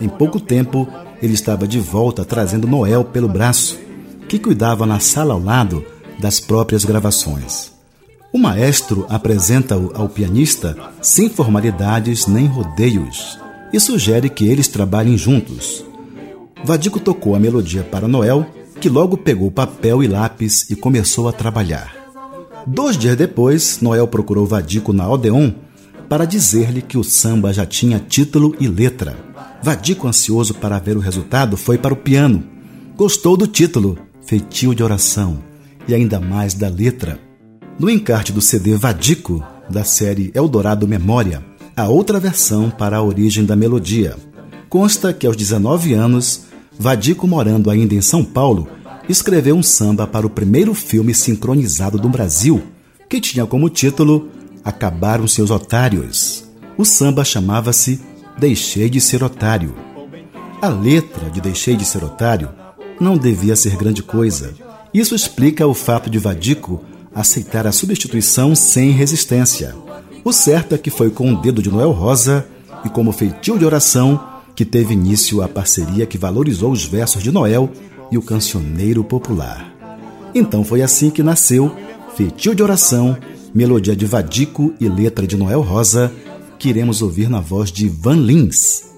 [0.00, 0.88] Em pouco tempo,
[1.22, 3.78] ele estava de volta trazendo Noel pelo braço,
[4.28, 5.86] que cuidava na sala ao lado
[6.18, 7.70] das próprias gravações.
[8.32, 13.38] O maestro apresenta-o ao pianista sem formalidades nem rodeios
[13.72, 15.84] e sugere que eles trabalhem juntos.
[16.64, 18.44] Vadico tocou a melodia para Noel,
[18.80, 22.01] que logo pegou papel e lápis e começou a trabalhar.
[22.66, 25.52] Dois dias depois, Noel procurou Vadico na Odeon
[26.08, 29.16] para dizer-lhe que o samba já tinha título e letra.
[29.62, 32.44] Vadico, ansioso para ver o resultado, foi para o piano.
[32.96, 35.38] Gostou do título, Feitio de Oração,
[35.88, 37.18] e ainda mais da letra.
[37.78, 41.42] No encarte do CD Vadico, da série Eldorado Memória,
[41.76, 44.16] há outra versão para a origem da melodia.
[44.68, 46.42] Consta que aos 19 anos,
[46.78, 48.68] Vadico, morando ainda em São Paulo,
[49.08, 52.62] escreveu um samba para o primeiro filme sincronizado do Brasil,
[53.08, 54.28] que tinha como título
[54.64, 56.44] Acabaram Seus Otários.
[56.78, 58.00] O samba chamava-se
[58.38, 59.74] Deixei de Ser Otário.
[60.60, 62.50] A letra de Deixei de Ser Otário
[63.00, 64.54] não devia ser grande coisa.
[64.94, 66.82] Isso explica o fato de Vadico
[67.14, 69.74] aceitar a substituição sem resistência.
[70.24, 72.46] O certo é que foi com o dedo de Noel Rosa
[72.84, 74.22] e como feitio de oração
[74.54, 77.70] que teve início a parceria que valorizou os versos de Noel
[78.12, 79.74] e o cancioneiro popular.
[80.34, 81.74] Então foi assim que nasceu
[82.14, 83.16] Feitio de Oração,
[83.54, 86.12] melodia de Vadico e letra de Noel Rosa,
[86.58, 88.91] que iremos ouvir na voz de Van Lins.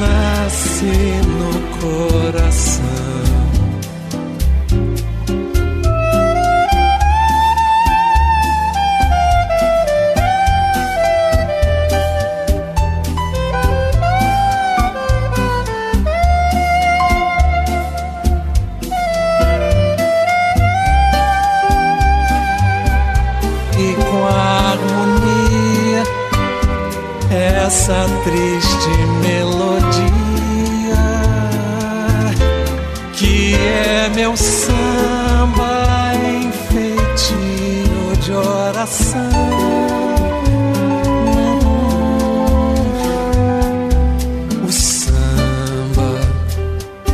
[0.00, 3.07] Nasce no coração.
[28.28, 30.12] Triste melodia
[33.14, 39.30] que é meu samba em feitio de oração.
[44.62, 46.20] O samba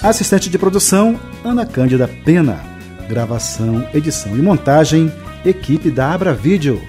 [0.02, 2.60] Assistente de produção, Ana Cândida Pena.
[3.08, 5.12] Gravação, edição e montagem,
[5.46, 6.82] equipe da Abra Vídeo.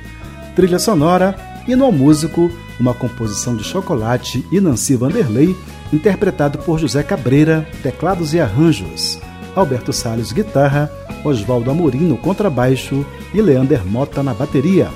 [0.56, 1.36] Trilha sonora,
[1.68, 2.50] e no músico,
[2.80, 5.54] uma composição de Chocolate e Nancy Vanderlei,
[5.92, 9.18] interpretado por José Cabreira, teclados e arranjos.
[9.54, 10.90] Alberto Salles, guitarra,
[11.22, 13.04] Oswaldo Amorim no contrabaixo
[13.34, 14.88] e Leander Mota na bateria.